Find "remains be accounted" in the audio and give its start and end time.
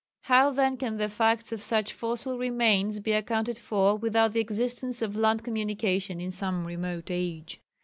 2.39-3.59